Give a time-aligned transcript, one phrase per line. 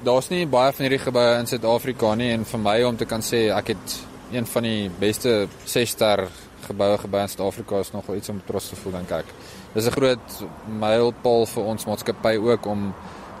[0.00, 3.20] Daar's nie baie van hierdie geboue in Suid-Afrika nie en vir my om te kan
[3.20, 3.96] sê ek het
[4.32, 5.34] een van die beste
[5.68, 6.22] 6-ster
[6.64, 9.34] geboue gebou in Suid-Afrika is nogal iets om trots te voel dink ek.
[9.74, 10.40] Dis 'n groot
[10.80, 12.94] mylpaal vir ons maatskappy ook om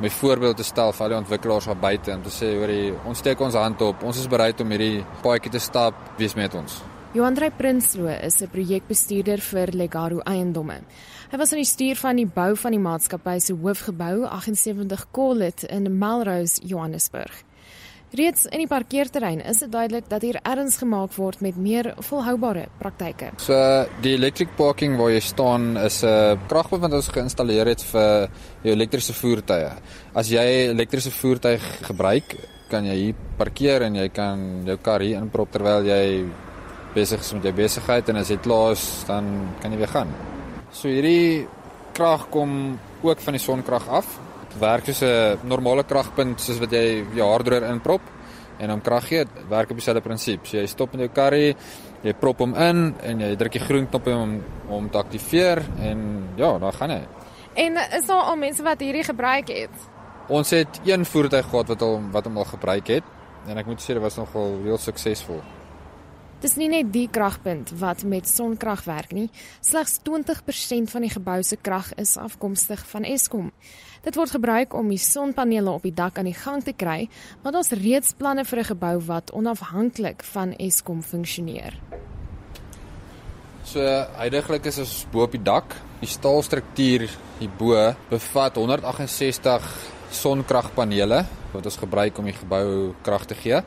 [0.00, 2.72] my voorbeeld te stel vir al die ontwikkelaars daar buite om te sê hoor
[3.04, 4.02] ons steek ons hand op.
[4.02, 5.94] Ons is bereid om hierdie paadjie te stap.
[6.16, 6.95] Wees met ons.
[7.16, 10.80] Johandrey Prinsloo is 'n projekbestuurder vir Legaro Eiendomme.
[11.30, 15.62] Hy was aan die stuur van die bou van die maatskappy se hoofgebou 78 Collet
[15.62, 17.42] in Melrose, Johannesburg.
[18.12, 22.68] Reeds in die parkeerterrein is dit duidelik dat hier erns gemaak word met meer volhoubare
[22.78, 23.30] praktyke.
[23.36, 28.28] So die electric parking waar jy staan is 'n kragpunt wat ons geïnstalleer het vir
[28.62, 29.72] jou elektriese voertuie.
[30.14, 32.36] As jy elektriese voertuig gebruik,
[32.68, 36.26] kan jy hier parkeer en jy kan jou kar hier inprop terwyl jy
[36.96, 39.28] besig is met jou besigheid en as jy klaar is, dan
[39.60, 40.12] kan jy weer gaan.
[40.72, 41.46] So hierdie
[41.96, 44.18] krag kom ook van die sonkrag af.
[44.46, 48.02] Dit werk soos 'n normale kragpunt soos wat jy jou haardroër inprop
[48.58, 49.24] en hom krag gee.
[49.24, 50.46] Dit werk op dieselfde prinsip.
[50.46, 51.56] So jy stop met jou karry,
[52.02, 56.28] jy prop hom in en jy druk die groen knop om om te aktiveer en
[56.36, 57.02] ja, dan gaan hy.
[57.54, 59.70] En is daar al mense wat hierdie gebruik het?
[60.28, 63.04] Ons het een voertuig gehad wat hom wat hom al gebruik het
[63.46, 65.40] en ek moet sê dit was nogal reël suksesvol.
[66.36, 69.30] Dis nie net die kragpunt wat met sonkrag werk nie.
[69.64, 73.48] Slegs 20% van die gebou se krag is afkomstig van Eskom.
[74.04, 77.08] Dit word gebruik om die sonpanele op die dak aan die gang te kry,
[77.40, 81.80] maar daar's reeds planne vir 'n gebou wat onafhanklik van Eskom funksioneer.
[83.64, 83.80] So
[84.18, 85.74] heidaglik is ons bo op die dak.
[86.00, 89.62] Die staalstruktuur hierbo bevat 168
[90.10, 93.62] sonkragpanele wat ons gebruik om die gebou krag te gee.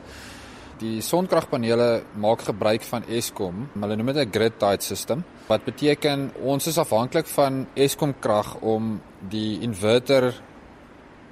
[0.80, 3.66] Die sonkragpanele maak gebruik van Eskom.
[3.74, 5.24] Hulle noem dit 'n grid-tied system.
[5.46, 10.34] Wat beteken ons is afhanklik van Eskom krag om die inverter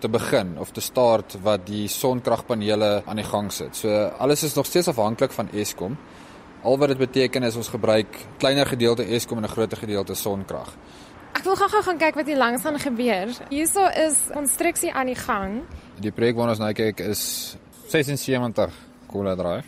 [0.00, 3.76] te begin of te start wat die sonkragpanele aan die gang sit.
[3.76, 5.96] So alles is nog steeds afhanklik van Eskom.
[6.62, 10.76] Al wat dit beteken is ons gebruik kleiner gedeelte Eskom en 'n groter gedeelte sonkrag.
[11.32, 13.28] Ek wil gou-gou gaan kyk wat hier langs aan gebeur.
[13.48, 15.62] Hierso is konstruksie aan die gang.
[16.00, 17.56] Die projek waarna ons nou kyk is
[17.86, 19.66] 76 Cola Drive.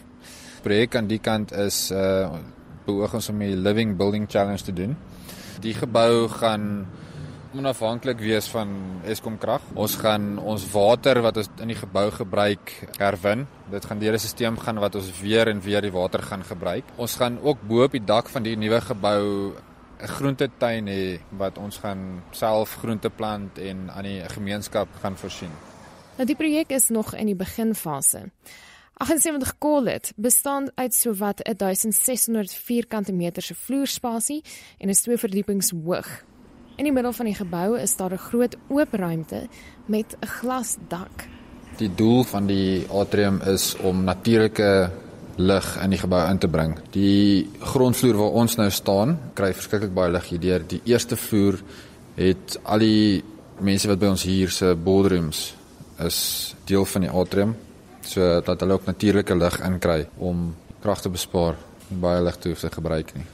[0.63, 2.29] Projek aan die kant is uh
[2.87, 4.97] beoog ons om die Living Building Challenge te doen.
[5.63, 6.87] Die gebou gaan
[7.55, 8.71] onafhanklik wees van
[9.05, 9.63] Eskom krag.
[9.75, 13.47] Ons gaan ons water wat ons in die gebou gebruik herwin.
[13.71, 16.85] Dit gaan deur 'n stelsel gaan wat ons weer en weer die water gaan gebruik.
[16.97, 19.55] Ons gaan ook bo op die dak van die nuwe gebou
[20.01, 25.53] 'n groentetuin hê wat ons gaan self groente plant en aan die gemeenskap gaan voorsien.
[26.17, 28.31] Nou die projek is nog in die beginfase.
[29.01, 34.43] 78 Collet bestaan uit sowat 1600 vierkante meter se vloerspasie
[34.79, 36.09] en is twee verdiepings hoog.
[36.77, 39.49] In die middel van die gebou is daar 'n groot oop ruimte
[39.87, 41.25] met 'n glasdak.
[41.77, 44.91] Die doel van die atrium is om natuurlike
[45.37, 46.79] lig in die gebou in te bring.
[46.91, 50.67] Die grondvloer waar ons nou staan, kry verskriklik baie lig hierdeur.
[50.67, 51.61] Die eerste vloer
[52.15, 53.25] het al die
[53.59, 55.57] mense wat by ons hier se boardrooms
[55.99, 57.57] is deel van die atrium
[58.03, 61.57] so dat hulle ook natuurlike lig inkry om krag te bespaar
[61.91, 63.27] en baie lig te hoef te gebruik nie.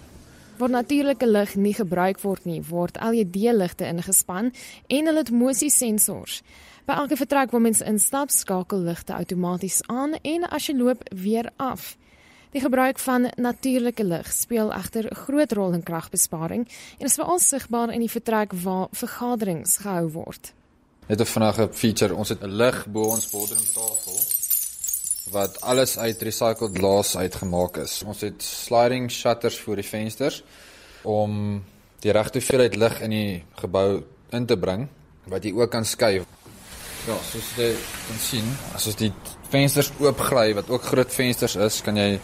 [0.56, 4.52] Waar natuurlike lig nie gebruik word nie, word LED-ligte ingespan
[4.88, 6.40] en hulle het mosiesensors.
[6.86, 11.50] By elke vertrek waar mens instap, skakel ligte outomaties aan en as jy loop, weer
[11.56, 11.96] af.
[12.54, 16.68] Die gebruik van natuurlike lig speel egter 'n groot rol in kragbesparing
[16.98, 20.54] en is veral sigbaar in die vertrek waar vergaderings gehou word.
[21.08, 24.45] Net 'n vinnige feature, ons het 'n lig bo ons bodemtafel
[25.32, 28.02] wat alles uit recycled glas uitgemaak is.
[28.06, 30.42] Ons het sliding shutters voor die vensters
[31.02, 31.62] om
[32.04, 34.02] die regte hoeveelheid lig in die gebou
[34.36, 34.86] in te bring
[35.30, 36.26] wat jy ook kan skuif.
[37.06, 37.70] Ja, soos jy
[38.08, 39.12] kan sien, as ons die
[39.50, 42.18] vensters oopgly wat ook groot vensters is, kan jy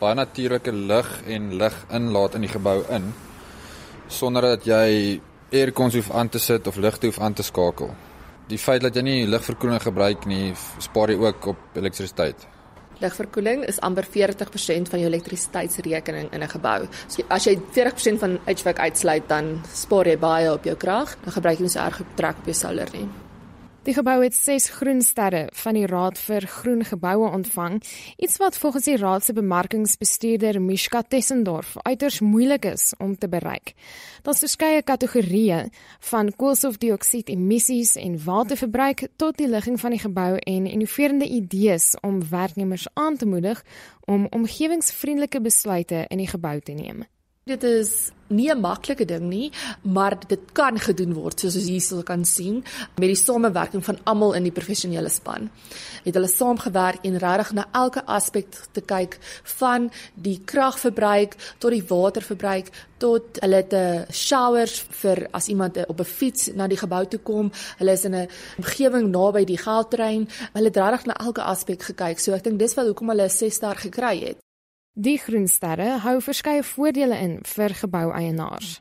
[0.00, 3.10] baie natuurlike lig en lig inlaat in die gebou in
[4.10, 5.20] sonder dat jy
[5.54, 7.92] aircons hoef aan te sit of ligte hoef aan te skakel
[8.50, 12.46] die feit dat jy nie ligverkoeling gebruik nie, spaar jy ook op elektrisiteit.
[13.00, 16.88] Ligverkoeling is amper 40% van jou elektrisiteitsrekening in 'n gebou.
[17.08, 21.16] So as jy 40% van HVAC uitsluit, dan spaar jy baie op jou krag.
[21.24, 23.08] Dan gebruik jy nie so erg trek op jou solar nie.
[23.80, 27.78] Die gebou het 6 groen sterre van die Raad vir Groen Geboue ontvang,
[28.16, 33.72] iets wat volgens die raad se bemarkingsbestuurder Mishka Tessendorf uiters moeilik is om te bereik.
[34.22, 35.62] Daar's verskeie kategorieë
[36.10, 42.20] van koolstofdioksied emissies en waterverbruik tot die ligging van die gebou en innoverende idees om
[42.28, 43.64] werknemers aan te moedig
[44.04, 47.00] om omgewingsvriendelike besluite in die gebou te neem.
[47.50, 49.52] Dit is nie 'n maklike ding nie,
[49.82, 52.64] maar dit kan gedoen word soos ons hier kan sien
[52.96, 55.50] met die samewerking van almal in die professionele span.
[56.04, 59.18] Het hulle saamgewerk en regtig na elke aspek te kyk
[59.58, 66.04] van die kragverbruik tot die waterverbruik tot hulle te showers vir as iemand op 'n
[66.04, 67.50] fiets na die gebou toe kom.
[67.78, 70.28] Hulle is in 'n omgewing naby die geldtrein.
[70.52, 72.18] Hulle het regtig na elke aspek gekyk.
[72.18, 74.49] So ek dink dis wel hoekom hulle 'n 6 ster gekry het.
[74.98, 78.80] Die groensterre hou verskeie voordele in vir geboueienaars.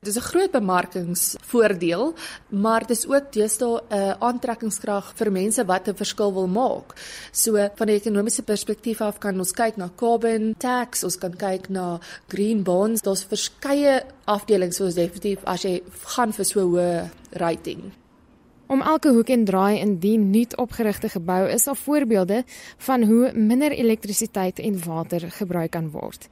[0.00, 2.14] Dit is 'n groot bemarkingsvoordeel,
[2.48, 6.94] maar dit is ook deesdae 'n aantrekkingskrag vir mense wat 'n verskil wil maak.
[7.32, 11.68] So van 'n ekonomiese perspektief af kan ons kyk na carbon tax, ons kan kyk
[11.68, 11.98] na
[12.28, 13.02] green bonds.
[13.02, 17.92] Daar's verskeie afdelings soos definitief as jy gaan vir so 'n hoë rating.
[18.70, 22.44] Om elke hoek en draai in die nuut opgerigte gebou is daar voorbeelde
[22.86, 26.28] van hoe minder elektrisiteit en water gebruik kan word.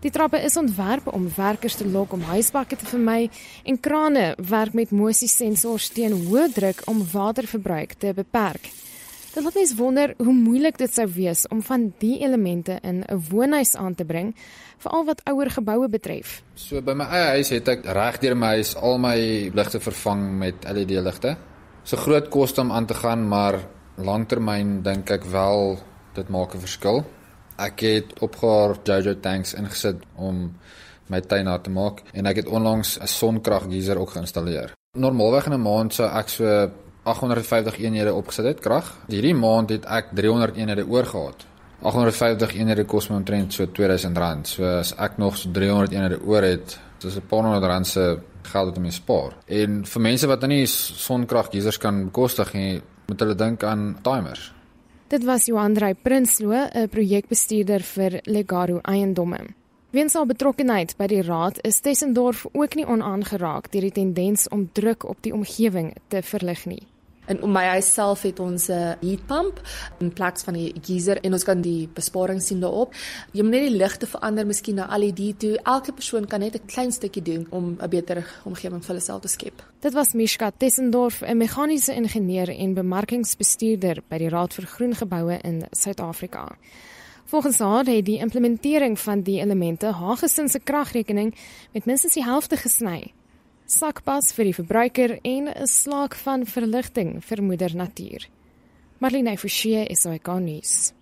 [0.00, 3.26] Die trappe is ontwerp om werkers te lok om huisbakke te vermy
[3.64, 8.70] en krane werk met mosiesensors teen hoë druk om waterverbruik te beperk.
[9.34, 13.22] Dit laat mens wonder hoe moeilik dit sou wees om van die elemente in 'n
[13.30, 14.34] woonhuis aan te bring,
[14.78, 16.42] veral wat ouer geboue betref.
[16.54, 20.64] So by my eie huis het ek regdeur my huis al my ligte vervang met
[21.82, 23.58] So groot koste om aan te gaan, maar
[23.96, 25.78] langtermyn dink ek wel
[26.14, 27.04] dit maak 'n verskil.
[27.58, 30.54] Ek het opgehaar Jojo tanks ingesit om
[31.08, 34.72] my tuin na te maak en ek het onlangs 'n sonkraggeyser ook geïnstalleer.
[34.98, 36.70] Normaalweg in 'n maand sou ek so
[37.02, 38.96] 850 eenhede opgesit het krag.
[39.06, 41.46] Hierdie maand het ek 300 eenhede oorgehad.
[41.82, 44.46] 850 eenhede kos my omtrent so R2000.
[44.46, 48.18] So as ek nog so 300 eenhede oor het, dis 'n paar honderd rand se
[48.48, 49.36] geld wat mense spaar.
[49.46, 54.52] En vir mense wat nie sonkraggeisers kan bekostig nie, moet hulle dink aan timers.
[55.10, 59.40] Dit was Johan Drey Prinsloo, 'n projekbestuurder vir Legaro Eiendomme.
[59.90, 64.68] Weens al betrokkenheid by die raad is Tessendorf ook nie onaangeraak deur die tendens om
[64.72, 66.82] druk op die omgewing te verlig nie.
[67.26, 69.60] En om my self het ons 'n uh, heatpump
[69.98, 72.94] in plaas van die geyser en ons kan die besparing sien daarop.
[73.32, 75.58] Jy moet net die ligte verander miskien na LED toe.
[75.62, 79.28] Elke persoon kan net 'n klein stukkie doen om 'n beter omgewing vir hulself te
[79.28, 79.62] skep.
[79.80, 85.38] Dit was Mishka Tessendorf, 'n meganiese ingenieur en bemarkingsbestuurder by die Raad vir Groen Geboue
[85.42, 86.56] in Suid-Afrika.
[87.24, 91.34] Volgens haar het die implementering van die elemente haar gesin se kragrekening
[91.72, 93.12] met minstens die helfte gesny
[93.70, 98.26] sakpas vir die verbruiker en 'n slaak van verligting vir moeder natuur.
[98.98, 100.92] Marlene Forsie is hy kan nuus.